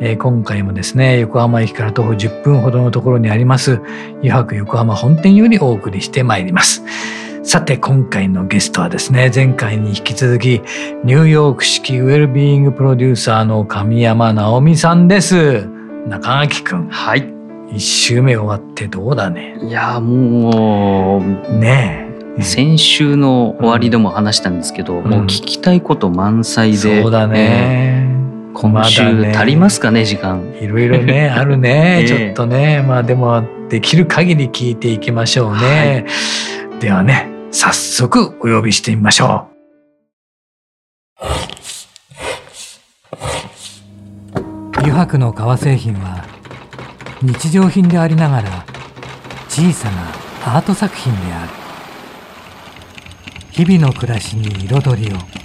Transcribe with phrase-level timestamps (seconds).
[0.00, 3.80] えー、今回もですね横浜駅から徒歩10分ほどのところにあります
[4.22, 6.84] 湯泊横浜本店よりお送りしてまいります。
[7.42, 10.60] さて今回のゲストはですね前回に引き続き
[11.02, 15.66] ニューヨーク式ウェルビーイングプロデューサーの神山直美さんです。
[16.06, 17.32] 中垣くんはい。
[17.70, 19.58] 一周目終わってどうだね？
[19.62, 22.04] いやもうね
[22.38, 22.42] え。
[22.42, 28.06] 先週の終わりでも話したんですけど、うん、もう聞きたいこと満載で、そうだね、
[28.54, 30.54] 今週足りますかね時間。
[30.60, 39.58] いろいろね あるね、ちょっとねまあでもできる限り聞いていきましょうね、はい、ではね早速お呼びしてみましょう。
[44.78, 46.24] 油白の革製品は
[47.22, 48.64] 日常品でありながら
[49.48, 51.48] 小さなアート作品である。
[53.50, 55.38] 日々の暮らしに彩りを。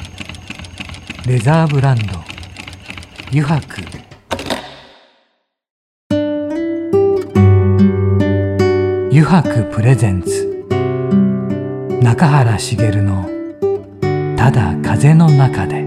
[1.26, 2.33] レザーブランド
[3.36, 3.82] 油白
[9.12, 10.68] 油白プレゼンツ
[12.04, 13.28] 中原茂の
[14.38, 15.84] 「ただ風の中で」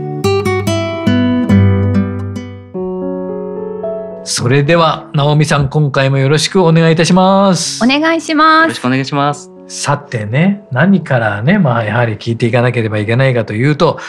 [4.24, 14.00] それでは直美さん今回もよろしくお願いいたしますお願いしますよろしくお願いしますさてね何からねまあやはり聞いていかなければいけないかというと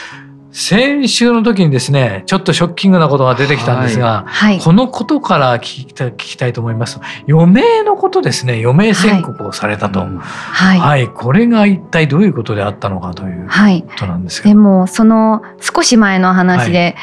[0.50, 7.00] 先週の時にですねちょっとショッキングなことが出てきたんですが、はい、このことから聞きた聞きたいと思います。
[7.28, 16.96] 余命のことですね余命宣告をされたと、はい、はい、これが一体どういうことであったのかということなんですが、はい、でもその少し前の話で、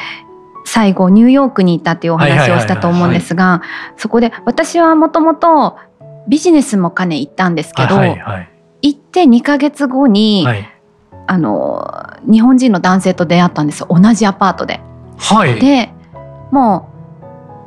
[0.64, 3.62] 最後ニューヨークに行ったっていうお話をしたと思うんですが
[3.96, 5.76] そこで私はもともと
[6.28, 8.48] ビジネスも兼ね行ったんですけど、はいはい、
[8.82, 10.75] 行って2ヶ月後に、はい、
[11.26, 11.88] あの
[12.30, 14.80] 日本人の男性と出会ったんです同じアパートで。
[15.18, 15.90] はい、で
[16.50, 16.90] も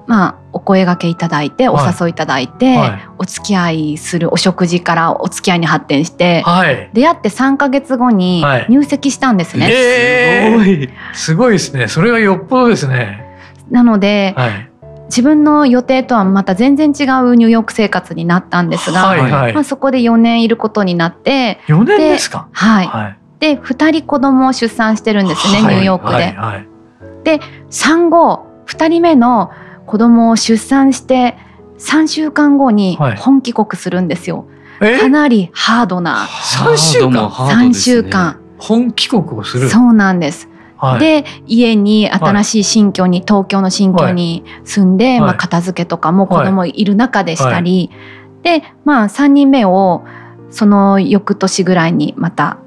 [0.08, 9.70] うまあお声がけいただいてお誘いいただいて、はい、お付き合いするお食事からお付き合いに発展して、はい、出会って3か月後に入籍したんですね。
[9.72, 10.90] えー、すごい。
[11.14, 11.88] すごいですね。
[11.88, 13.24] それはよっぽどですね。
[13.70, 14.36] なので、
[15.10, 22.48] 自分の予定とはまた全然違うニューヨーク生活になったんですが、はいはい、まあ、そこで4年いることになって4年ですか？
[22.52, 26.14] はい、はい、で2人子供を出産してるんですね、はい、ニューヨークで。
[26.14, 26.68] はいはい、
[27.24, 27.40] で
[27.70, 29.52] 産後2人目の
[29.86, 31.38] 子供を出産して
[31.80, 34.46] 3週間後に本帰国するんですよ。
[34.80, 36.28] かなりハードな。
[36.28, 38.40] 3週間、3週間。
[38.58, 39.70] 本帰国をする？
[39.70, 40.50] そうなんです。
[40.78, 47.90] はい、で家に新しい新居に、東京の新居に住んで、まあ、片付けとかも子供いる中でしたり、
[48.44, 50.06] でまあ3人目を
[50.50, 52.58] その翌年ぐらいにまた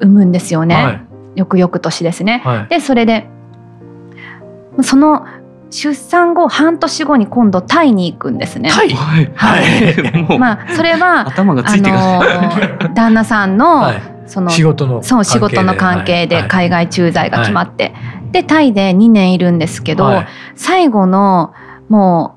[0.00, 1.00] 産むんですよね、はい、
[1.36, 2.42] 翌々年ですね。
[2.44, 3.26] はい、でそれで
[4.82, 5.26] その
[5.70, 8.70] 出産後半年後に今度タイに行くんですね。
[8.70, 8.90] はい。
[8.90, 10.38] はい。
[10.38, 12.20] まあそれは頭がついてあ
[12.80, 14.02] の 旦那さんの、はい。
[14.28, 17.90] その仕事のそう仕事の関係で海外駐在が決まって、は
[18.28, 21.54] い、でタイで2年いるんですけど、はい、最後の
[21.88, 22.36] も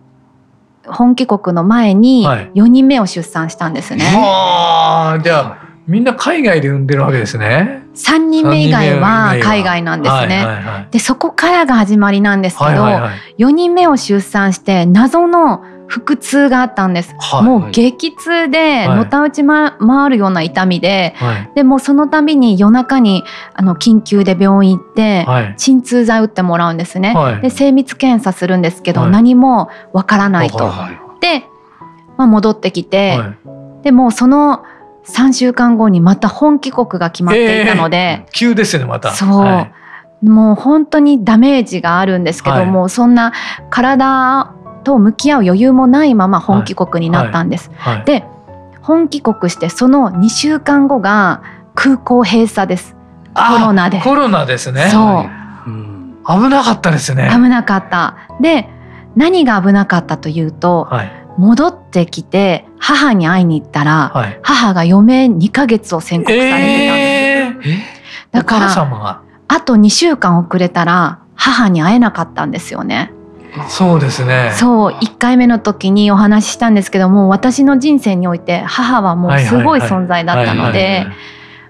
[0.88, 4.06] う本帰国の前に4人目を出産したんですね。
[4.06, 7.84] はあじゃあみんな海外で産んでるわけですね。
[7.96, 10.20] 3人目以外は海外なんですね。
[10.20, 30.72] はいはいはい、でそこからが始まりなんですけど、はいはいはい、4人目を出産して謎の腹痛があったんです、はい、もう激痛でのたうち、ま、回るような痛みで、はい、でもその度に夜中にあの緊急で病院行って、はい、鎮痛剤打ってもらうんですね、で精密検査するんですけど、何もわからないと。
[31.20, 31.44] で、
[32.18, 33.20] まあ、戻ってきて、
[33.84, 34.64] でもその
[35.06, 43.34] 3週間後にまた本帰国が決まっていたので、えー、急ですねまたそう、もう本当にダメージがあるんですけども、そんな
[43.70, 44.54] 体
[44.84, 47.72] と向き合う余裕もないまま本帰国になったんです。
[47.78, 48.26] はいはい、で
[48.82, 51.44] 本帰国してその2週間後が
[51.76, 52.96] 空港閉鎖です。
[53.34, 54.02] コロナで。
[54.02, 54.90] コロナですね。
[54.92, 55.42] そう。
[56.28, 57.30] 危なかったですね。
[57.32, 58.18] 危なかった。
[58.40, 58.70] で
[59.16, 67.70] 何が危なかったというと、はい、戻ってきて母に会いに行ったら、はい、母が余命2ヶ月を宣告されてたんです。
[67.70, 67.80] えー、
[68.32, 73.12] だからあと2週間遅れたら母に会えなかったんですよね。
[73.70, 74.54] そうですね。
[74.56, 81.08] そう1回目の時にお話ししたんですけども私の人生において母はもうすごい存在だったので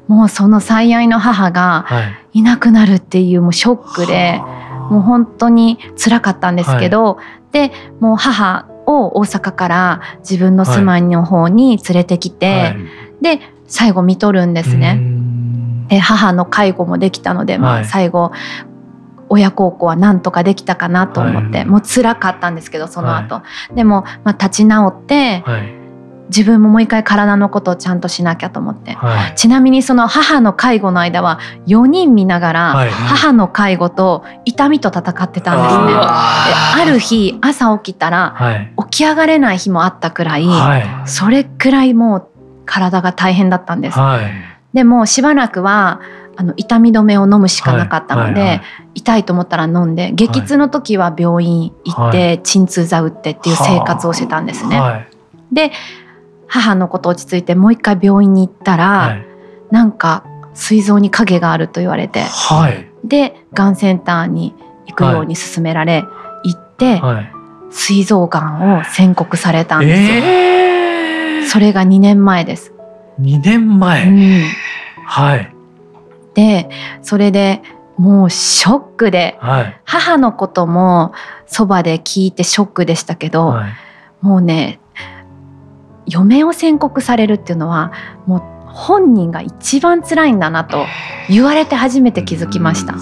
[0.09, 1.85] もうその最愛の母が
[2.33, 4.41] いなくなるっていうもうショックで、
[4.89, 7.71] もう本当に辛かったんですけど、はい、で
[8.01, 12.77] もう母を大阪から自分の住まいの方に連れてきて、はい、
[13.21, 14.99] で最後見とるんですね。
[15.89, 18.31] で母の介護もできたので、まあ、最後
[19.29, 25.80] 親孝行はなんとかできたかなと思って、はい、もう辛かったんですけどその後、はい、でも、まあ、立ち直って、はい、
[26.31, 36.01] 自分ももう一回体のことをちゃんとしなきゃと思って、はい、ちなみにその母の介護の間は4人見ながら母の介護と痛みと戦ってたんですね。
[36.01, 42.27] あある日朝起きたら起き上がれない日もあったくらい、はい、それくらいもう
[42.65, 43.99] 体が大変だったんです。
[43.99, 44.31] はい、
[44.73, 45.99] でもしばらくは
[46.37, 48.39] あの痛み止めを飲むしかなかったので、はい。
[48.39, 48.61] はいはい、
[48.95, 55.07] 痛いと思ったら飲んで激痛の時は病院行って、鎮痛剤打ってっていう生活をしてたんですね。
[55.51, 55.71] で
[56.51, 59.25] 母のこと落ち着いてもう一回病院に行ったら、はい、
[59.71, 64.53] なんか膵臓に影があると言われて、はい、でがんセンターに
[64.85, 67.31] 行くように勧められ、はい、行って、はい、
[67.71, 70.07] 膵臓がんを宣告されたんですよ。
[70.25, 72.73] えー、それが2年前です。
[73.21, 74.41] 2年前、うん、
[75.05, 75.55] はい。
[76.33, 76.69] で
[77.01, 77.61] それで
[77.95, 81.13] もうショックで、はい、母のことも
[81.47, 83.71] そばで聞いてショックでしたけど、はい、
[84.19, 84.80] もうね
[86.11, 87.93] 嫁を宣告されるっていうのは
[88.25, 90.85] もう本人が一番辛いんだなと
[91.29, 92.95] 言われて初めて気づきました。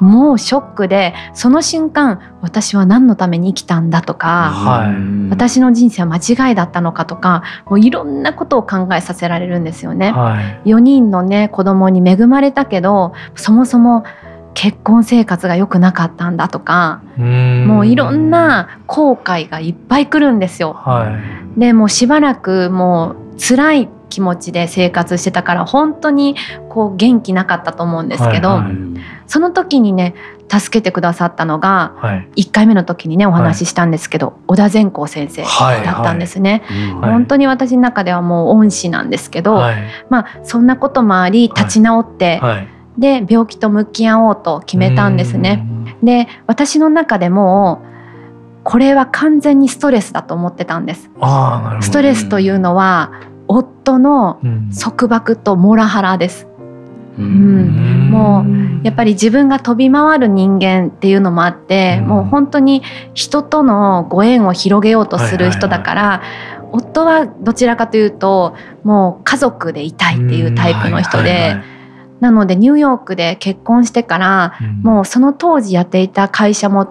[0.00, 10.10] もうショックでその瞬間私は何のために生きたんだとか、はい、私の人生は間違いだったのかとかもういろんなことを考えさせられるんですよね。
[10.10, 14.02] はい、4人のね子供に恵まれたけどそもそも
[14.54, 20.74] 結婚生活が良くなかったんだとかもういろんな後悔がいっぱい来るんですよ。
[20.74, 21.18] は
[21.56, 26.36] い、でもうしばらくもう辛い気持ちで生活してたから本当に
[26.68, 28.74] こう元気なかったと思うんですけど、はいはい、
[29.26, 30.14] その時にね
[30.50, 39.54] 助けてくださったのが、はい、1回目の時にねお話ししたんですけど、はい、小田善光先生だったんですね、はいはい、本当に私の中ではもう恩師なんですけど、
[40.10, 42.42] まあそんなこともあり立ち直って、
[42.98, 45.66] で病気と向き合おうと決めたんですね。
[46.02, 47.82] で私の中でも
[48.64, 51.10] これは完全にストレスだと思ってたんです。
[51.80, 53.12] ストレスというのは
[53.48, 54.40] 夫の
[54.78, 56.48] 束縛とモラハラです。
[57.18, 62.82] うん、もうやっぱり自分が飛び回る人間っていうのもあって、もう本当に
[63.14, 66.22] 人とのご縁を広げようとする人だから、
[66.70, 71.56] 夫はどちらかというともう家族でいたいっていうタイプの人で。
[72.22, 76.86] なのでニューヨークで結婚してから、もうその当時やっていた会社も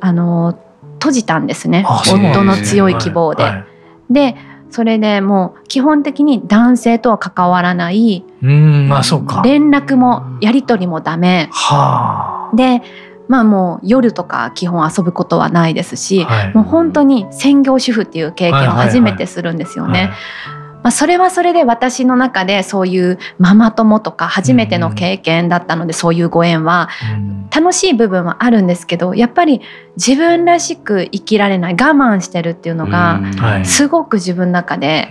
[0.00, 0.58] あの
[0.94, 1.84] 閉じたんですね。
[1.86, 3.44] 夫の強い希望で。
[3.44, 3.52] はい。
[3.52, 3.64] はい、
[4.12, 4.36] で
[4.70, 9.42] それでもう基本的に男性とは関わらないうんまあそうか。
[9.44, 12.82] 連絡もやり取りもダメ、はあ、で
[13.28, 19.92] まあもう夜とか基本遊ぶことはないですし、はい、もう本当に専業主婦っていう経験を初めてするんですよね。
[19.92, 26.88] はいはいはいまあ、それはそれで私の中でそういうママ友とか初めての経験だったので、そういうご縁は
[27.54, 29.60] 楽しい部分はあるんですけどやっぱり
[29.96, 33.20] 自分らしく生きられない我慢してるっていうのが
[33.64, 35.08] すごく自分の中で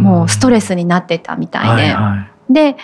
[0.00, 1.96] もうストレスになってたみたいで。
[2.50, 2.76] で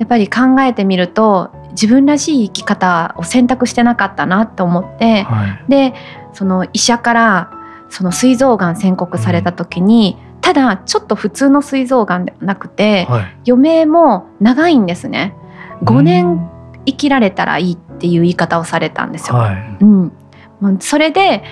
[0.00, 5.26] やっぱり考えてみると自分らしい生き方を選択してなかったなと思って、
[5.68, 5.94] で
[6.32, 7.50] その医者から
[7.90, 15.34] その膵臓がん宣告された時に、ただちょっと普通の膵臓がんではなくて、はい、余命も長いんですね。
[15.84, 16.50] 5年
[16.84, 19.36] 生きられたらいいっていう言い方をされたんですよ。
[19.36, 20.12] はい、うん、
[20.80, 21.44] それで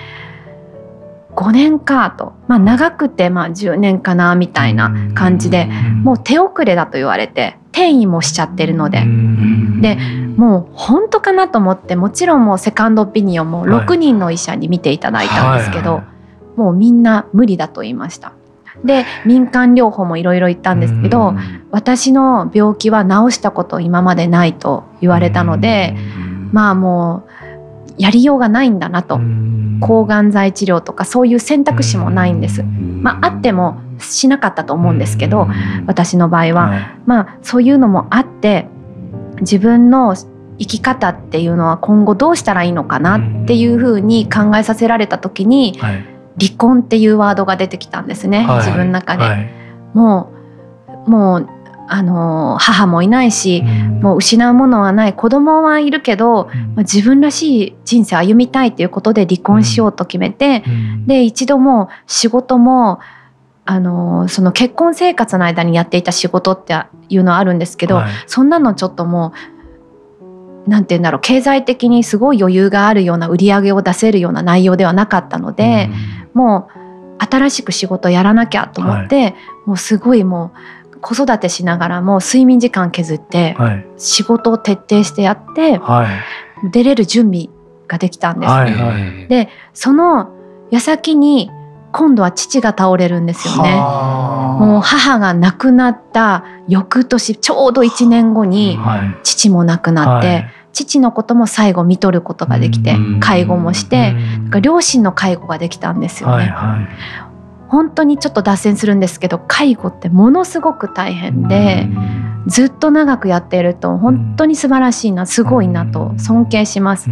[1.35, 5.65] 5年かと、まあ、長くてまあ10年かなみたいな感じで
[6.03, 9.03] もう手遅れだと言われて転移もしちゃってるので。
[9.81, 9.97] で
[10.37, 16.03] もう本当かなと思ってもちろんもうセカンドオピニオンも6人の医者に見ていただいたんですけど、
[16.55, 18.33] もうみんな無理だと言いました。
[18.83, 21.33] で民間療法もいろいろ言ったんですけど
[21.71, 25.95] 私の病気は治したこと今までないと言われたので
[26.51, 27.43] まあもう
[27.97, 29.19] やりようがないんだなと。
[29.79, 32.63] 抗がん剤治療とかそういう選択肢もないんです。
[32.63, 35.47] まあ、あってもしなかったと思うんですけど
[35.87, 38.67] 私の場合は、まあそういうのもあって
[39.41, 40.15] 自分の
[40.57, 49.49] 生き方っていうのは今後どうしたらいいのかなっていうふうに考えさせられた時に、はい離婚っていうワードが出てきたんですね、はい、自分の中で、はい、
[49.93, 50.31] も
[51.05, 51.49] うもう
[51.87, 55.13] あの母もいないし、もう失うものはない。
[55.13, 60.63] 子供はいるけど、まあ、自分らしい人生歩みたいということで離婚しようと決めて、
[61.05, 62.99] で一度も仕事も
[63.65, 66.73] あのその結婚生活の間にやっていた仕事って
[67.09, 69.52] いうのはあるんですけど、はい、そんなのちょっともう
[70.67, 75.89] なんて言うんだろう経済的にすごい余裕があるような売り上げを出せるような内容ではなかったので、
[76.33, 76.69] も
[77.19, 80.83] う新しく仕事やらなきゃと思って、はい、もうすごいもう。
[81.03, 83.57] 子育てしながらも睡眠時間削って
[83.97, 86.07] 仕事を徹底してやって、は
[86.63, 87.49] い、出れる準備
[87.89, 88.49] ができたんです。
[88.49, 90.31] はいはい、でその
[90.71, 91.51] 矢先に
[91.93, 93.75] 今度は父が倒れるんですよね。
[93.75, 98.77] もう母が亡くなった翌年ちょうど1年後に
[99.23, 104.15] 父も亡くなって、はい、父のことも最後見とることができて介護もして
[104.61, 106.35] 両親の介護ができたんですよね。
[106.35, 106.81] はいは
[107.29, 107.32] い
[107.73, 111.87] 本当にちょっと脱線するんですけど介護ってものすごく大変で
[112.45, 117.09] ずっと長くやっていると本当に素晴らしいなすごいなと尊敬します。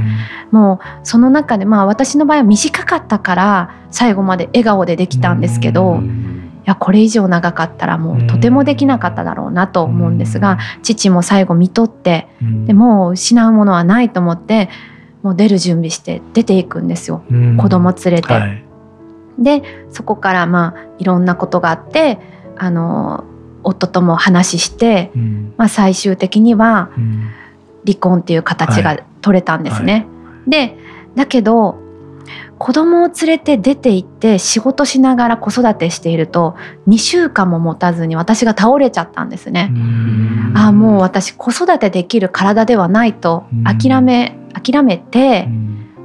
[0.51, 5.99] もうその中でまあ私の場合は短かったから最後まで笑顔でできたんですけど。
[6.61, 12.27] いやこれ以上長かったらもうとてもできなかっただろうなと思うんですが父も最後見とって
[12.67, 14.69] でもう失うものはないと思って
[15.23, 17.23] もう出る準備して出ていくんですよ。
[17.57, 18.31] 子供連れて。
[18.31, 18.70] はい
[19.39, 22.19] でそこからまあいろんなことがあって
[22.57, 23.23] あの
[23.63, 26.89] 夫とも話して、うん、まあ、最終的には
[27.85, 29.93] 離婚っていう形が取れたんですね。
[29.93, 30.01] はい。
[30.01, 30.07] は
[30.47, 30.77] い、で
[31.15, 31.79] だけど
[32.57, 36.55] 子供を連れて出て行って仕事しながら子育てしていると
[36.87, 39.71] 2週間も持たずに私が倒れちゃったんですね。
[40.55, 45.47] ああもう私子育てできる体ではないと諦め諦めて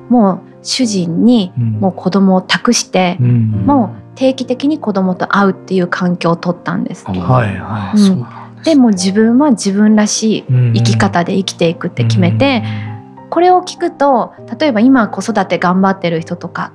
[0.09, 7.07] もう主人にもう子供を託して、もう定期的に子供と会うっていう環境を取ったんです。
[7.07, 8.63] はいはい、うん。
[8.65, 10.45] でも自分は自分らしい
[10.75, 12.65] 生き方で生きていくって決めて、
[13.31, 16.73] これを聞くと例えば今子育て頑張ってる人とか、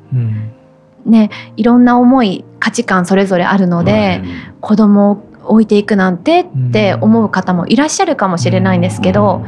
[1.06, 4.24] ねいろんな思い価値観それぞれあるので、
[4.62, 9.46] 子供を置いていくなんてって思う方もいらっしゃるかもしれないんですけど。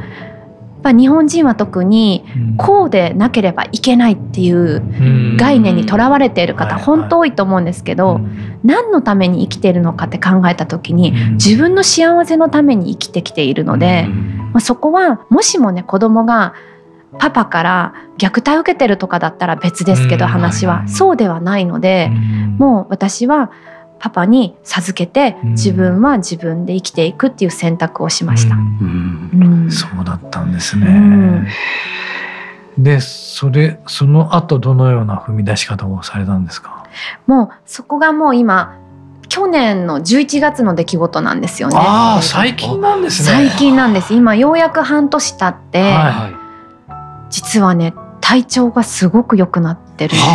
[0.83, 2.23] ぱ日本人は特に
[2.57, 4.83] こうでなければいけないっていう
[5.37, 8.19] 概念にとらわれている方本当多いと思うんですけど
[8.63, 14.03] 何のために生きているのかって考えた時に自分の幸せのために生きてきているので、
[14.51, 16.53] まあ、そこはもしもね子供が
[17.19, 20.87] パパから虐待を受けてるとかだったら別ですけど話は。
[20.87, 22.09] そうではないので
[22.57, 23.51] もう私は
[24.03, 28.55] パパに授けて自分は自分で生きていくっていう選択をしました。
[28.55, 31.47] うんそうだったんですね。
[32.77, 36.85] でそれその後どのような踏み出し方をされたんですか？
[37.27, 38.77] もうそこがもう今
[39.29, 41.77] 去年の11月の出来事なんですよね。
[41.79, 43.49] ああ最近なんですね。
[43.49, 44.13] 最近なんです。
[44.13, 46.29] 今ようやく半年経って、は
[47.29, 50.29] い、実はね体調がすごく良くなってるんです。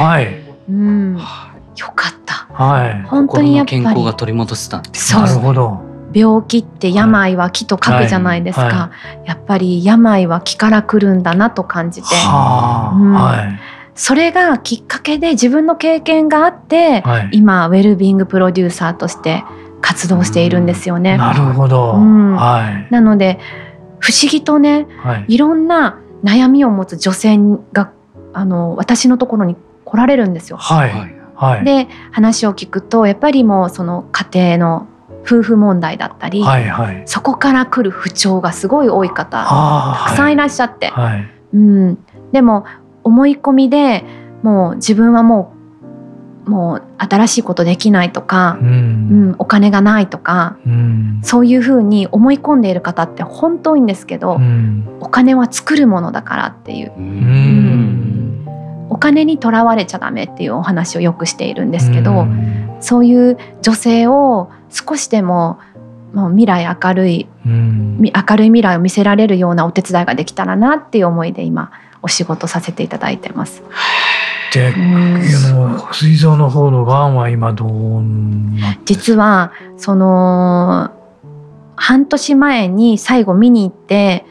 [0.00, 0.28] はい。
[0.70, 1.16] うん。
[1.16, 1.22] よ
[1.96, 2.19] かった。
[2.52, 3.02] はい。
[3.08, 5.22] 本当にやっぱり健康が取り戻せたんです、ね。
[5.22, 5.90] なるほど。
[6.12, 8.72] 病気って病は気と書くじゃないですか、はい。
[8.74, 8.90] は
[9.24, 13.12] い、やっぱり病は気から来るんだなと感じて、うん。
[13.12, 13.60] はい、
[13.94, 19.44] それがきっかけで自分の経験があって、今ウェルビーングプロデューサーとして
[19.80, 21.16] 活動しているんですよね。
[21.16, 23.38] なるほど、うん、なので
[24.00, 24.88] 不思議とね、
[25.28, 27.38] い、ろんな悩みを持つ女性
[27.72, 27.92] が
[28.32, 30.56] あの私のところに来られるんですよ。
[30.56, 34.86] はいはい、で話を聞くとやっぱりもうその家庭の
[35.22, 39.44] 夫婦問題だったり、はいはい、そこから来る不調がすごい多い方
[40.04, 41.98] たくさんいらっしゃって、はい、うん、
[42.32, 42.66] でも
[43.04, 44.04] 思い込みで
[44.42, 45.60] もう自分はもう
[46.50, 48.70] もう新しいことできないとか、うん、う
[49.32, 56.92] ん、お金がないとか、うん、そういうふうに思い込んでいる方って本当多いんですけど、うん、お金は作るものだからっていう。
[56.96, 58.29] うん
[58.90, 62.26] お金にとらわれちゃダメっていうお話をよくしているんですけど、
[62.80, 65.58] そういう女性を少しでも
[66.12, 71.70] もう未来明るい、明るい未来を見せられるようなお手伝いができたらなっていう思いで今
[72.02, 73.62] お仕事させていただいてます。
[74.52, 74.74] で、
[75.92, 78.02] 膵臓の方のがんは今どう
[78.84, 80.90] 実はその
[81.76, 84.26] 半年前に最後見に行って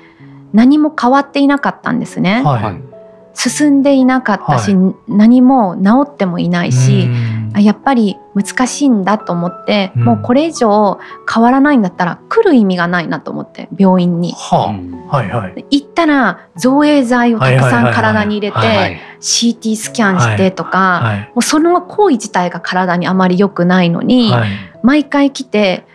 [0.52, 2.44] 何も変わっていなかったんですね。
[2.44, 2.89] はい
[3.40, 7.10] 進んでいなかったし、はい、何も治ってもいないし、
[7.56, 11.00] やっぱり難しいんだと思って、もうこれ以上
[11.34, 14.34] 変わらないんだったら来る意味がないなと思って病院に。
[14.34, 14.76] は
[15.10, 15.18] あ。
[15.18, 24.34] はいはい、行ったら造影剤をたくさん体に入れて CT スキャンしてとか、もうその行為自体が体にあまり良くないのに、
[24.84, 25.86] 毎回来て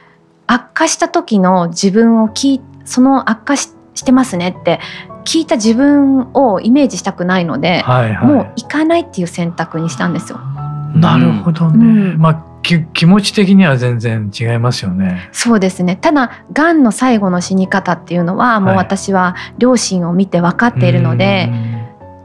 [0.46, 4.80] 悪化した時の自分を聞いその悪化してますねって
[5.24, 10.38] 聞いた自分をイメージしたくないので、はいはい、もう行かないっていう選択にしたんですよ。
[10.94, 12.12] なるほどね。
[12.12, 15.28] うん、まあ気持ち的には全然違いますよね。
[15.32, 15.96] そうですね。
[15.96, 21.50] ただ癌の最後の死に方っていうのはもう私は両親を見て分かっているので、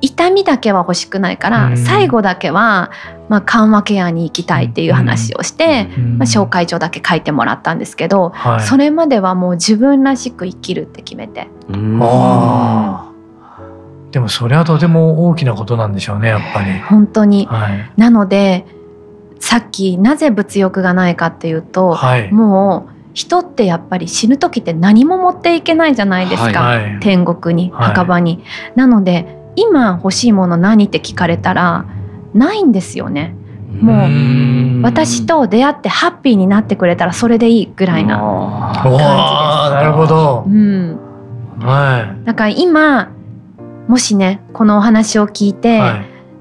[0.01, 2.91] 痛みだけは欲しくないから、最後だけは
[3.27, 5.85] まあ緩和ケアに行きたいっていう話をして、
[6.17, 11.47] まあ紹介状だけ書いてもらったんですけど、はい、それまではもう自分らしく生きるって決めて。
[12.01, 13.09] ああ。
[14.11, 16.79] でもそれはとても大きなことなんでしょうねやっぱり。
[16.79, 17.45] 本当に。
[17.45, 18.65] はい、なので。
[19.39, 28.43] さっきなぜ物欲がないかっていうと、はい、もう人ってやっぱり死ぬ時って何も持っていけないじゃないですか、はい、天国に墓場に。
[28.75, 31.85] なので今欲しいもの何って聞かれたら
[32.33, 33.35] ないんですよね。
[33.81, 38.17] もう私と出会ってハッピーになってくれたらそれでいいぐらいな
[38.75, 39.05] 感じです。
[39.05, 40.43] なるほど。
[40.47, 40.97] うん。
[41.59, 42.25] はい。
[42.25, 43.11] だから今
[43.87, 45.81] もしねこのお話を聞いて、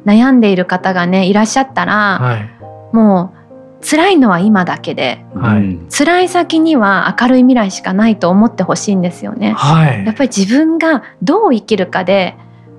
[0.05, 3.39] 悩んでいる方がねいらっしゃったら、はい、もう
[3.85, 12.37] 辛いのは今だけで、はい、辛い先には明るい未来しかないと思ってほしいんですよね、はい、やっぱり自分がどう生きるかで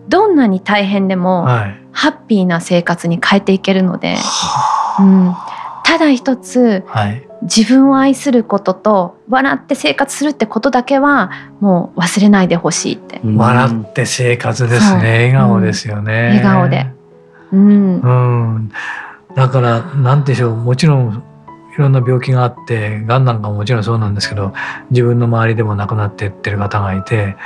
[0.10, 1.46] どんなに大変でも、
[1.92, 4.18] ハッピーな生活に変えていけるので、
[5.00, 5.36] うん、
[5.84, 15.32] ただ一つ、はい、自分を愛することと笑って生活するってことだけはもう忘れないでほしいって、笑って生活ですね。
[15.32, 16.88] 笑顔ですよね、うん、笑顔で。
[17.52, 18.72] うん、うん。
[19.36, 20.56] だから何でしょう。
[20.56, 21.24] もちろん
[21.80, 24.52] いろんな病気があってがんなんかももちろんそうなんですけど
[24.92, 27.38] 自分の周りでも亡くなっていってる方がいて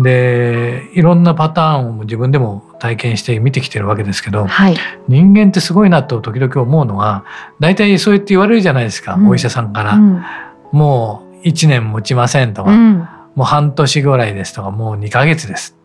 [0.00, 7.24] でいろんなパターンを自分でも体験して見てきてるわけですけど、はい、人間ってすごいなと時々思うのは
[7.60, 10.24] 大体そう言って言われるじゃないですか、うん、お医者さんから、うん、
[10.72, 13.08] もう1年持ちませんとか、うん、も
[13.38, 15.76] う半年ぐらいですとかもう2ヶ月です。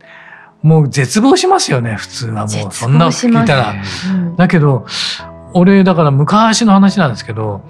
[0.63, 2.47] もう絶望しますよね普通は。
[2.47, 3.75] もうそんな聞いたら。
[4.37, 4.87] だけど
[5.53, 7.61] 俺だから昔の話なんですけど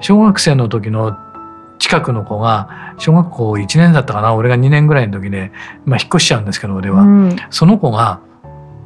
[0.00, 1.16] 小学生の時の
[1.78, 5.50] 近くの子が小学校1年だったかな俺が2年ぐらいの時で、
[5.84, 8.20] まあ、引っ越しちゃうんですけど俺は、うん、その子が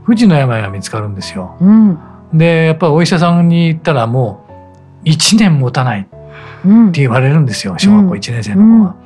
[0.04, 1.56] 不治の病が見つかるんですよ。
[1.60, 1.98] うん、
[2.32, 4.46] でやっぱりお医者さんに行ったらも
[5.04, 8.96] う1年持たないって言われるんですよ小学校1年生の子は。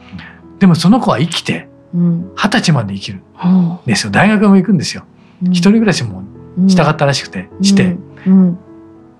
[0.59, 4.12] でもその子は生きて二十歳まで生きるんですよ。
[4.12, 5.05] 大学も行くんですよ。
[5.42, 6.22] 一人暮らしも
[6.68, 7.96] したかったらしくてして。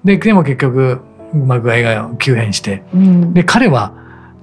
[0.05, 1.01] ででも結局、
[1.35, 3.95] まあ、具合が急変して、うん、で彼は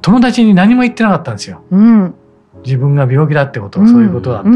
[0.02, 1.63] 友達に何も言ってなかったんですよ。
[1.72, 2.15] うん、
[2.63, 4.56] 自分が病気だってこと、そういうことだってこ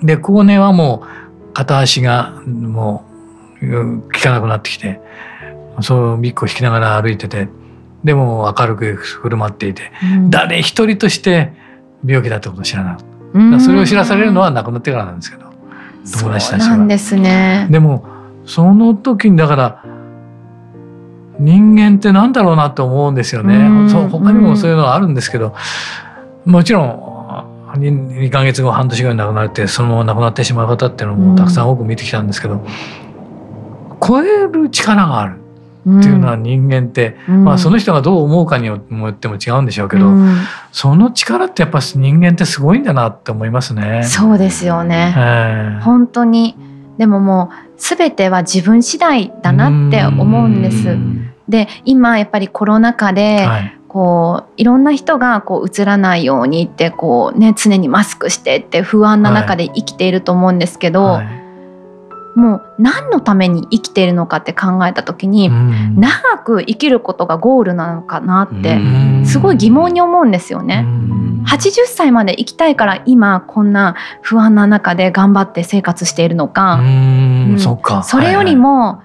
[0.00, 0.06] と。
[0.06, 3.04] で後年はもう片足がも
[3.62, 5.00] う効かなくなってきて
[5.80, 7.48] そうビッグを引きながら歩いてて
[8.04, 9.90] でも明るく振る舞っていて、
[10.28, 11.52] 誰一人として
[12.04, 13.60] 病気だってことを知らなかった。
[13.60, 15.52] それを知らされるのは亡くなってからなんですけど
[16.20, 16.86] 友達たちは。
[16.86, 17.66] ですね。
[17.70, 18.17] でも
[18.48, 19.84] その時にだから
[21.38, 23.86] 人間って何だろうなって思うんですよね。
[23.86, 25.54] うそう他にもそういうのはあるんですけど
[26.44, 27.08] もちろん
[27.74, 32.64] 2, 2ヶ月後半年後に亡くなってそのまま亡くなってしまう方っていうのもたくさん多く見てきたんですけど、
[34.04, 35.38] 超える力がある。
[35.98, 40.36] っていうのは人間って、うん、まあその人がどう思うかによっても違うんでしょうけど、うん、
[40.70, 44.02] その力ってやっぱ人間ってすごいんだなって思いますね。
[44.04, 45.14] そうですよね。
[45.16, 46.56] えー、本当に
[46.98, 50.96] でももう全ては自分次第だなって思うんです。
[51.48, 61.24] で今やっぱりコロナ禍で、はい、こういろんな人がこう映らないようにってこう、ね、常にマスクしてって不安な中で生きていると思うんですけど、はい。
[61.24, 61.32] は
[62.36, 65.50] い、もう何のために生きているのかって考えた時に、
[65.96, 68.78] 長く生きることがゴールなのかなって
[69.24, 70.86] すごい疑問に思うんですよね。
[71.48, 79.02] 80歳まで生きたいから今こんな不安な中で頑張って生活しているのか、うん、そそれよりも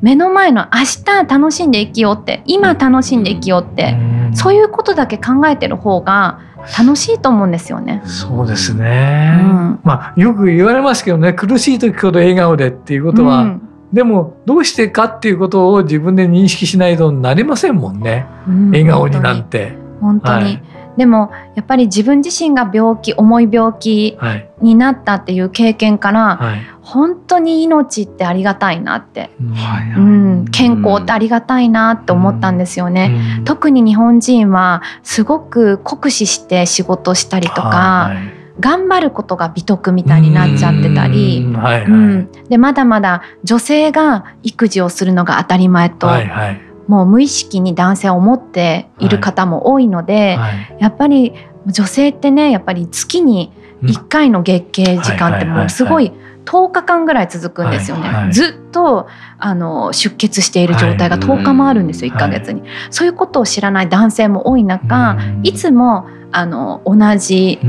[0.00, 3.96] 目の前の明日楽しんで生きようって今楽しんで生きようって
[4.34, 6.40] そういうことだけ考えてる方が
[6.78, 8.02] 楽しいと思うんですよね。
[8.04, 9.40] そうですね。
[9.42, 19.76] うん、まあよく言われますけどね苦しい時ほど笑顔でっていうことは、うん、でもどうしてかっていうことを自分で認識しないとなりませんもんね、うん、笑顔になんて。
[20.00, 24.18] 本当に、はいでもやっぱり自分自身が病気重い病気
[24.60, 33.36] になったっていう経験から、はい、本当に命ってありがたいなって、はい、うん、健康ってありがたいなって思ったんですよね。
[33.38, 38.10] うん、特に日本人はすごく酷使して仕事したりとか。
[38.10, 38.40] はい。
[38.60, 50.36] 頑張ることが美徳みたいになっちゃってたり、はいはい、うん、でまだまだ女性が育児をするのが当たり前と、はいはい、もう無意識に男性を思っている方も多いので、はい。
[50.36, 51.34] はい、やっぱり
[51.66, 56.12] 女性ってねやっぱり月に1回の月経時間ってもうすごい
[56.46, 59.06] 10日間ぐらい続くんですよね、はいはい、ずっと
[59.38, 67.60] あの出血している状態が10日もあるんですよ、はい、1ヶ月に、そういうことを知らない男性も多い中、いつもあの同じ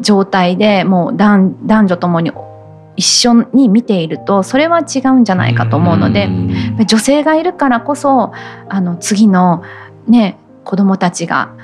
[0.00, 2.30] 状態でもう男女ともに
[3.00, 6.28] 一緒に見ているとそれは違うんじゃないかと思うので
[6.84, 8.34] 女性がいるからこそ
[8.68, 9.64] あの次の
[10.06, 11.56] ね子供たちが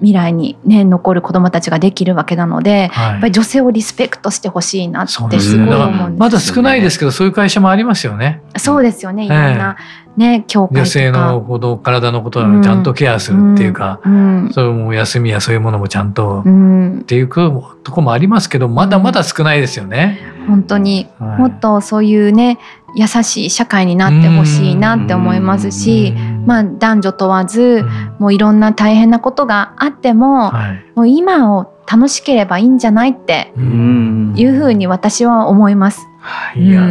[0.00, 8.42] 未来にね残る子どもたちができるわけなので、はい、やっぱり女性をリスペクトしてほしいなってすごい思うんです、ね、まだ少ないですけどそういう会社もありますよね。
[8.56, 9.26] そうですよね。
[9.26, 9.76] いろんな、
[10.16, 20.18] ね協会女性のほど体のことをちゃんとケアするっていうか、うんうん、それも休みやそういうものもちゃんと、うん、っていうとこもありますけどまだまだ少ないですよね。
[20.48, 22.58] 本当に、はい、もっとそういうね
[22.94, 26.14] 優しい社会になってほしいなって思いますし、
[26.48, 27.84] まあ、男女問わず、
[28.18, 36.08] もういろんな大変なことがあっても、はい、もう今を楽しければいいんじゃないっていうふうに私は思います。
[36.56, 36.88] いや、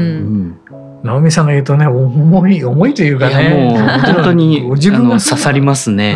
[1.01, 3.49] 直美さんが言うとね重い重いというかね。
[3.49, 3.77] もう
[4.13, 6.15] 本当に自分が刺さりますね。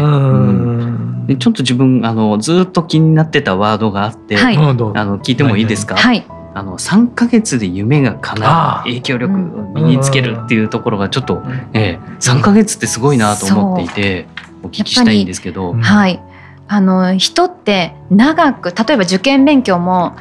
[1.25, 9.37] でちょっと自分あのずっと気になってたワードがあって、はい、あの聞いてもいいですか、はい、あの3か月で夢が叶う影響力を
[9.73, 11.41] 身につけるっていうところがちょっと、
[11.73, 14.27] ええ、3か月ってすごいなと思っていて
[14.63, 15.73] お聞きしたいんですけど。
[15.73, 16.21] はい。
[16.67, 20.15] あの人って長く例えば受験勉強も、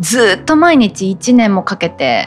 [0.00, 2.26] ずっと毎日1年もかけて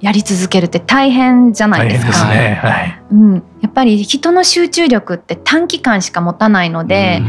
[0.00, 2.28] やり続けるって大変じゃないですか。
[2.28, 2.60] ね。
[2.62, 7.22] はい、うん、やっぱり人の集中力って短期間しか持たないので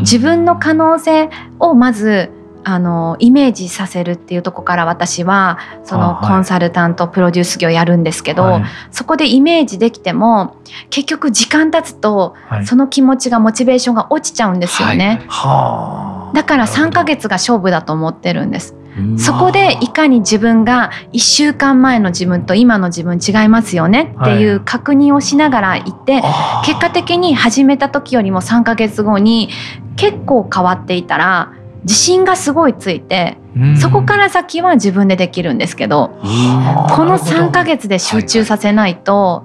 [0.00, 2.30] 自分の可能性をまず
[2.64, 10.56] あのイメージさせるっていうとこから私はそのコンサルタントプロデュース業やるんですけど、はい、そこでイメージできても
[10.90, 12.34] 結局時間経つと
[12.66, 15.24] その気持ちがモチベーションが落ちちゃうんですよね。
[15.28, 18.76] はい、だから3ヶ月が勝負だと思ってるんです。
[19.16, 26.22] そこでいかに自分が1週間前の自分と今の自分違いますよねっていう確認をしながらいて、
[26.66, 29.48] 結果的に始めた時よりも3ヶ月後に
[29.96, 33.36] 結構変わっていたら自信がすごいついて、
[33.80, 39.44] そこから先は自分でできるんですけど、この3ヶ月で集中させないと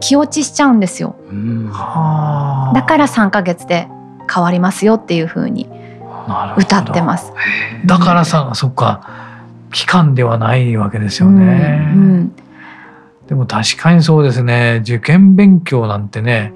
[0.00, 1.16] 気落ちしちゃうんですよ。
[2.74, 3.88] だから3ヶ月で
[4.32, 5.68] 変わりますよっていうふうに
[6.56, 7.32] 歌ってます。
[7.86, 9.26] だからさ、そっか。
[9.70, 11.92] 期間ではないわけですよね。
[11.94, 12.32] うんうん。
[13.28, 14.78] でも確かにそうですね。
[14.82, 16.52] 受験勉強なんてね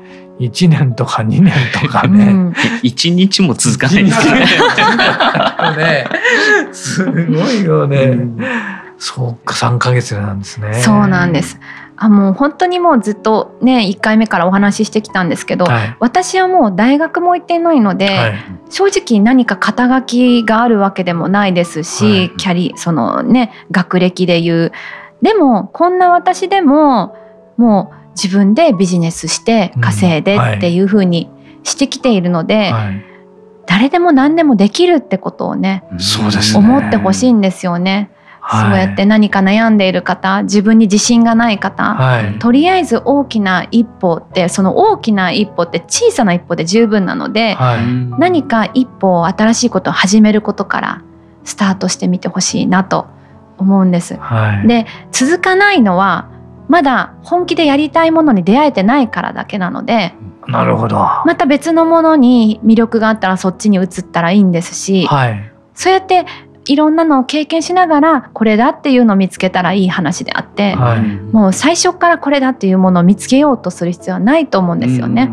[0.51, 2.51] 1年とか2年とかね、うん、
[2.83, 4.05] 1日も続かない。
[4.05, 4.35] ですね
[5.77, 6.07] ね
[6.73, 8.39] すごいよね、うん、
[8.99, 10.75] そうか3ヶ月なんですね。
[10.75, 11.59] そうなんです。
[11.97, 18.35] あもう本当にもうずっとね1回目からお話ししてきたんですけど、はい、私はもう大学も行ってないので、はい、
[18.71, 24.73] 正直何か肩書きがあるわけでもないですし、はい、キャリそのね学歴でいう。
[25.21, 27.17] でもこんな私でも
[27.57, 31.31] もう自分でビジネスして稼いでっていうふうに
[31.63, 33.05] してきているので、うんはい、
[33.67, 36.59] 誰でも何でもできるってことをね、そうですね。
[36.59, 38.11] 思ってほしいんですよね。
[38.45, 47.87] はい、そうやって何か悩んでいる方自分に自信がない方、はい、とりあえず大きな一歩ってその大きな一歩って小さな一歩で十分なので、はい、
[48.19, 51.03] 何か一歩新しいことを始めることから
[51.45, 53.07] スタートしてみてほしいなと
[53.59, 54.19] 思うんです。
[54.67, 56.29] で続かないのは
[56.73, 60.15] まだ本気でやりたいものに出会えてないからだけなので
[60.49, 60.97] なるほど。
[60.97, 66.25] また別のものに魅力があったらそっちに移ったらいいんですし、はい、そうやって
[66.65, 75.31] いろんなのを経験しながらこれだっていうのを見つけたらいい話であって、はい、もう最初からこれだっていうものを見つけようとする必要はないと思うんですよね。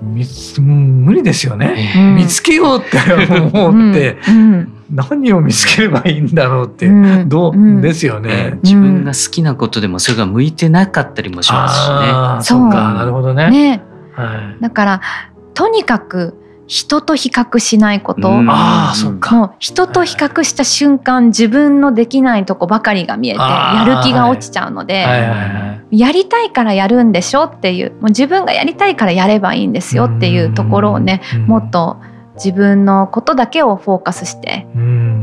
[0.00, 2.98] 無理ですよね、うん、見つけようって
[3.38, 4.52] 思って、うん。
[4.54, 12.60] うん、何を見つければいいんだろうって、うん、どう、ですよね、自分が好きなことでもそれが向いてなかったりもしますしね。
[12.60, 12.70] そう。
[12.70, 13.50] かなるほどね。
[13.50, 13.82] ね、
[14.12, 15.00] はい、だから
[15.54, 16.34] とにかく
[16.68, 19.34] 人と比較しないこと、あそっか。
[19.34, 25.06] もう人と比較した瞬間自分のできないとこばかりが見えてやる気が落ちちゃうので、
[25.90, 31.96] やりたいからやるんでしょっていうもう自分がやりたいからやればいいんですよっていうところをねもっと
[32.34, 34.66] 自分のことだけをフォーカスして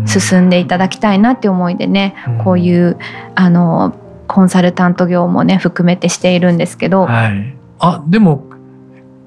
[0.08, 2.98] 進んでいただきたいなって思いでねこういう
[3.36, 3.96] あの
[4.28, 7.06] コンサルタント業もね含めてしているんですけど。
[7.06, 8.55] はい、あでも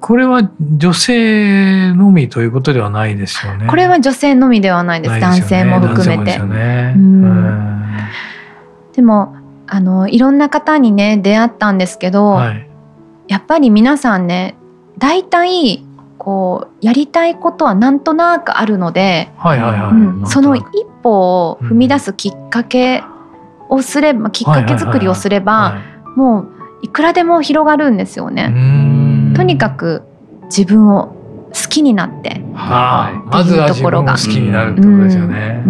[0.01, 3.67] これは女性のみということではないですよね。
[3.67, 5.15] これは女性のみではないです。
[5.15, 6.39] ですね、男性も含めて。
[6.39, 6.95] ね。
[6.97, 7.91] うん、
[8.93, 12.69] でもあのいろんな方にね出会ったんですけど、はい、
[13.29, 14.57] やっぱり皆さんね
[14.99, 15.85] 大体
[16.17, 19.31] こうやりたいことはなんとなくあるので、
[20.27, 20.65] その一
[21.03, 23.03] 歩を踏み出すきっかけ
[23.69, 25.79] をすれば、きっかけ作りをすれば、
[26.17, 26.49] もう
[26.83, 28.49] いくらでも広がるんですよね。
[29.39, 30.03] とにかく
[30.47, 31.15] 自分を
[31.53, 35.63] 好きになって、はい、まずは自分を好きになるってことですよね。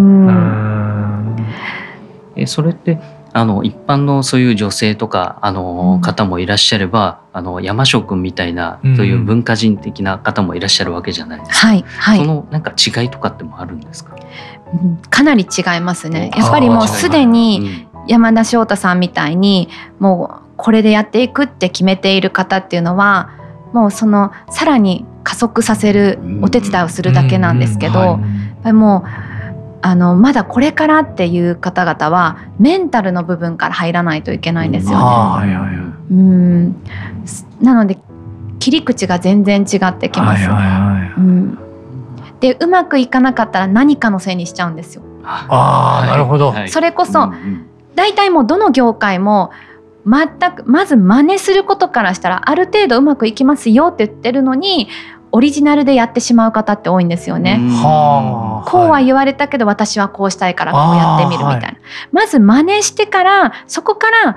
[2.34, 2.98] えそれって
[3.34, 11.66] あの一般のそういう女性とかあの方もいらっしゃれば、あの山椒君みたいなそういう文化人的な方もいらっしゃるわけじゃないですか。
[11.66, 11.84] はい。
[11.86, 14.16] はい、そのなんか違いとかってもあるんですか？
[15.10, 16.30] かなり違いますね。
[16.34, 23.30] やっぱりもうすでに山田翔太さんみたいにもうこれでやっていくって決めている方っていうのは
[23.72, 28.18] もうそのさらに加速させるお手伝いをするだけなんですけど、やっ
[28.62, 29.08] ぱりもう
[29.80, 34.96] あのまだこれからっていう方々はメンタルの部分から入らないといけないんですよね。
[34.96, 35.74] はいはいはい、
[36.10, 36.76] うん。
[37.60, 37.98] なので
[38.58, 40.48] 切り口が全然違ってきます。
[40.48, 40.70] はいはい
[41.02, 41.58] はい、うん、
[42.40, 45.02] でうまくいかなかったら何かのせいにしちゃうんですよ。
[45.24, 46.54] ああ、なるほど。
[46.68, 47.30] それこそ、
[47.94, 49.50] 大体もうどの業界も
[50.08, 54.88] 全くまず真似することからしたらある程度うまくいきますよって言ってるのに
[55.30, 57.58] オリジナルでやってしまう方って多いんですよね。
[57.58, 61.66] はこうは言われたけど私はこうしたいからこうやってみるみたいな。
[61.66, 61.78] はい、
[62.12, 64.36] まず真似してからそこから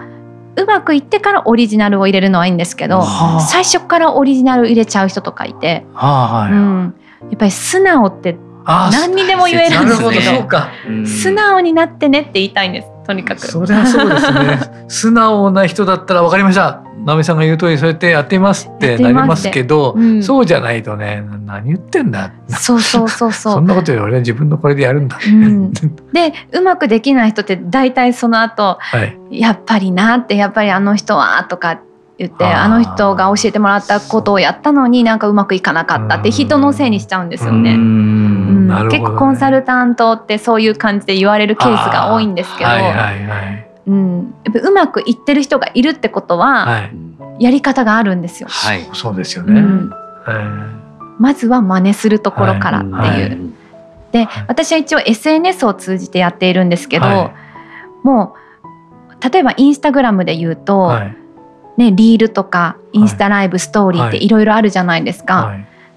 [0.58, 3.04] うまくいってからオリジナルを入れるのはいいんですけど
[3.40, 6.96] 最初からオリジナル入れちゃう人とかいて、はい、うん、
[7.30, 13.46] やっぱり素直って何にでも言えるんですけど素直になってねって言いたいんですとにかく。
[13.46, 14.60] そりゃそうですね。
[14.88, 16.82] 素直な人だったら分かりました。
[17.06, 18.98] 直美さんが言う通りそうやってやってみますって。
[18.98, 22.32] なりますけど、うん、そうじゃないとね何言ってんだ。
[22.48, 23.54] そうそうそうそう。
[23.54, 31.80] そんなことより俺は自分のこれでやるんだ、うん、でうまくできない人って大体その後、はい、やっぱりなってやっぱりあの人はとか
[32.22, 37.74] 言ってあの人が教えてもらったことをやったのになんかうまくいかなかったって人のせいにしちゃうんですよね。
[37.74, 38.68] うん。
[38.68, 38.76] ね。
[38.92, 42.70] 結構コンサルタントってそういう感じで言われるケースが多いんですけど。
[42.70, 43.68] はいはいはい。
[43.88, 46.80] うん、やっぱうまくいってる人がいるってことは、は
[47.40, 48.48] い、やり方があるんですよ。
[48.50, 49.92] はい、そうですよね、うん、
[51.18, 52.94] まずは真似するところからっていう。
[52.96, 53.40] はい、
[54.12, 57.32] で私は一応 SNS を通じてやっているんですけど、
[58.04, 60.92] もう例えばインスタグラムで言うと、
[61.82, 64.30] ね、リールとかインスタライブ、ストーリーってい。
[64.30, 65.54] ろいろあるじゃないですか。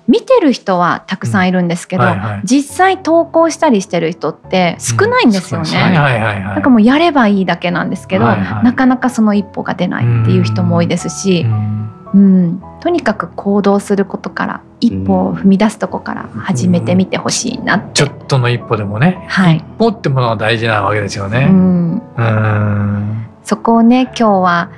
[0.07, 2.09] 見てる人はたくさんいるんですけど、うん。
[2.11, 5.71] はいはい、実際投稿したりしてる人って少ないんですよね。
[5.73, 11.47] なんかもうやればいいだけなんですけど、はいはい、なかなかその一歩が出ないっていう人も多いですし、
[12.13, 21.49] うん、とにかく行動することから一歩を踏み出すとこから始めてみてほしいなって、ちょっとの一歩でもね、はい、一歩ってものが大事なわけですよね。
[21.51, 22.03] うん。
[23.43, 24.71] そこをね今日は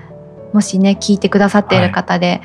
[0.56, 2.40] もしね聞いてくださっている方で、はい。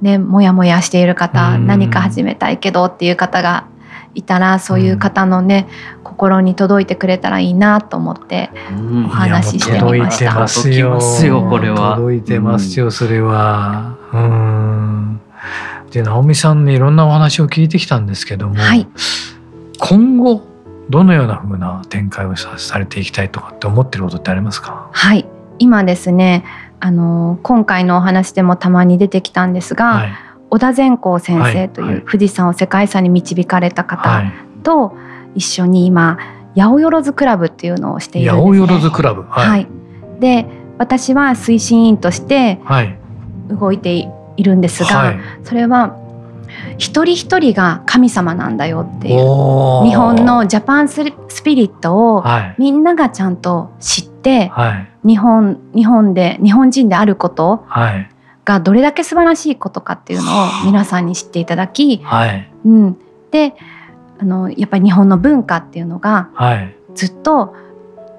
[0.00, 3.66] ね、もやもやしている方、何か始めたいけどっていう方が
[4.14, 5.68] いたらそういう方のね、
[6.02, 8.50] 心に届いてくれたらいいなと思って
[9.04, 10.30] お話ししてみました。
[10.30, 11.96] 届いてますよこれは。
[11.96, 13.98] 届いてますよそれは。
[14.14, 15.20] うん。
[15.90, 18.88] で直美さんにいろんなお話を聞いてきたんですけども、はい、
[19.78, 20.40] 今後
[20.88, 24.88] どのような風な展開をされていきたいとかって思ってることってありますか？
[24.92, 25.26] はい。
[25.58, 26.42] 今ですね
[26.80, 30.12] あの今回のお話でもたまに出てきたんですが、はい、
[30.48, 34.22] 小田善光先生という富士山を世界遺産に導かれた方
[34.62, 34.96] と
[35.34, 36.18] 一緒に今
[36.56, 39.66] 八百万クラブっていうのをしているんです、ね、八百万クラブ、はい、はい、
[40.20, 40.46] で
[40.78, 42.58] 私は推進委員として
[43.48, 45.96] 動いているんですが、はい、それは
[46.78, 51.04] 一人一人が神様なんだよっていう日本のジャパンス
[51.44, 52.24] ピリットを
[52.58, 57.64] みんながちゃんと知って、はい、日本日本で日本人であること
[58.44, 62.98] がどれだけ素晴らしいことかっていうのを皆さんに知っていただき、はい、うん、
[63.30, 63.54] で
[64.18, 66.30] あのやっぱり日本の文化っていうのが
[66.94, 67.54] ずっと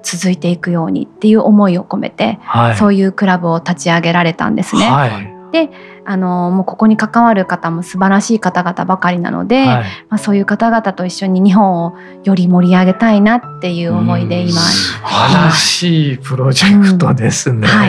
[0.02, 4.90] 続いていくようにっていう思いを込めて、はい、そういうクラブを立ち上げられたんですね。
[4.90, 5.70] はい、で
[6.04, 17.64] あのもうここに関わる方も素晴らしい方々ばかりなので、はい、まあ、そういう方々と一緒に日本をより盛り上げたいなっていう思いで今素晴らしいプロジェクトですね、うん。
[17.64, 17.86] は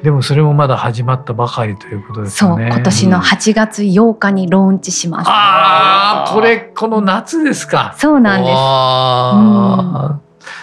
[0.00, 2.50] い、でもそれもまだ始まったばかりということですね。
[2.50, 7.94] そう今年の8月8日にローンチします、ああこれこの夏ですか。
[7.98, 8.52] そうなんです、
[10.10, 10.20] うん。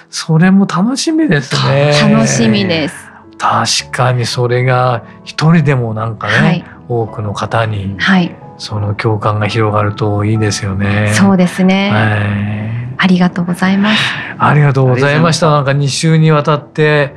[0.10, 1.94] それも楽しみですね。
[2.02, 3.03] 楽しみです
[3.38, 7.98] 確かにそれが一人でもなんかね、はい、多くの方に
[8.58, 11.14] その共感が広がるといいですよね。
[11.14, 14.02] そうですね、はい、ありがとうございます。
[14.38, 15.52] ありがとうございました。
[15.52, 17.16] なんか2週にわたって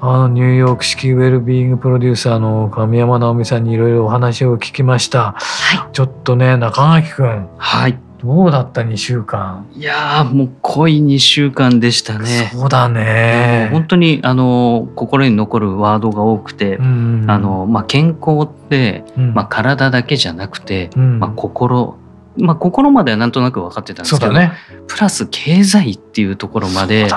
[0.00, 9.66] あのニューヨーク式ウェルビーイングプロデューサーの神山直美さんにいろいろお話を聞きました、はい、ちょっとね中垣君はいどうだった2週間？
[9.74, 12.50] いやもう濃い2週間でしたね。
[12.52, 13.68] そうだね。
[13.72, 21.96] 本当にあの心に残るワードが多くて、あのまあ、健康って、うん、まあ、体だけじゃなくて、うん、まあ、心
[22.36, 24.52] まあ、心まではなんとなく分かってたんですけど、ね、
[24.86, 27.10] プラス経済っていうところまでやっ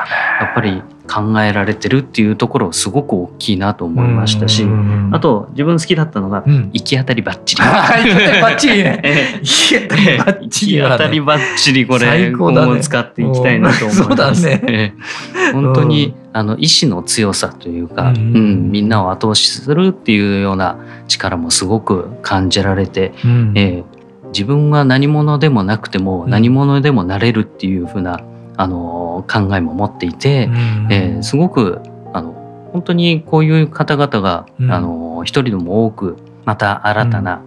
[0.56, 4.66] ぱり考えられてるっていうところすごく大きいなと思いましたし
[5.12, 7.62] あと自分好きだったのが、行き当たりばっちり。
[7.62, 9.39] 行き当たりばっちり ね。
[9.42, 14.04] 行き当たりばっちり、行き当たりばっちりこれ今後使っていきたいなと思います。
[14.04, 14.96] そうだね。
[15.54, 23.13] 本当にあの意志の強さというか、うん、みんなを後押しするっていうような力もすごく感じられて、
[23.56, 28.20] えー自分は何者でもなくても何者でもなれるっていうふうな、
[28.58, 30.50] あの考えも持っていて、
[30.89, 31.82] えー、すごく
[32.13, 32.34] あの
[32.72, 37.42] 本当にこういう方々が、あの一人でも多くまた新たな、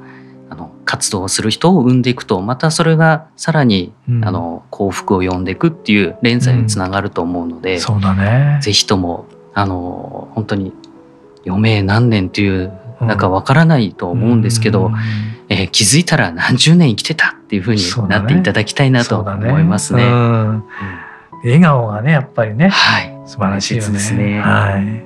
[0.48, 3.92] あの活動をする人を生んでいくとまたそれがさらに、
[4.22, 10.72] あの幸福を呼んでいくっていう連鎖につながると思うので、そうだね、ぜひともあの本当に
[11.46, 14.90] 余命何年というなんかわからないと思うんですけど、
[15.48, 20.04] えー、気づいたら何十年生きてたっていうふうになっていただきたいなと思いますね。
[20.04, 20.62] ねね
[21.44, 24.40] 笑顔がねやっぱりね、はい、素晴らしいですね。
[24.40, 25.02] はい。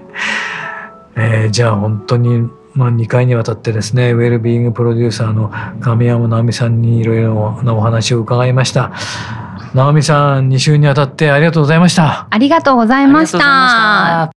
[1.16, 5.50] えー、じゃあ本当にまあ、2回にわたってですねウェルビーイングプロデューサーの
[5.80, 8.92] 神山直美さんにいろいろなお話を伺いました。
[9.74, 12.26] 直美さん2週にわたってありがとうございました。
[12.30, 14.39] ありがとうございました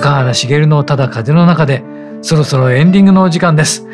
[0.00, 1.84] 中原茂のただ風の中で
[2.22, 3.86] そろそろエンディングのお時間です。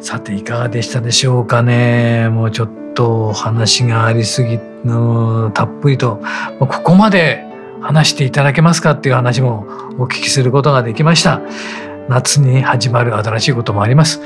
[0.00, 2.28] さていかがでしたでしょうかね。
[2.30, 6.20] もうちょっと話がありすぎのたっぷりと
[6.58, 7.44] ここまで
[7.80, 9.64] 話していただけますかっていう話も
[10.00, 11.40] お聞きすることができました。
[12.08, 14.20] 夏に始まる新しいこともあります。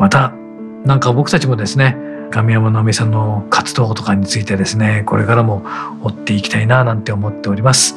[0.00, 0.32] また
[0.84, 1.96] なんか僕たちもですね
[2.32, 5.64] 神山直美さんの活動とかについてですねこれからも
[6.02, 7.94] 追っていきたいななんて思っております。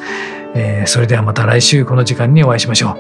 [0.56, 2.98] えー、それではまた来週この時間にお会いしましょ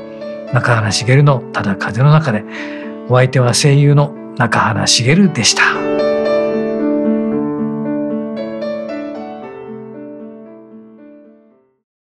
[0.51, 2.43] う中原茂のただ風の中で
[3.09, 5.82] お相手は声優の中原茂でした。